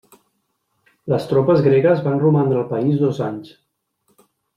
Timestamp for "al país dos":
2.63-3.21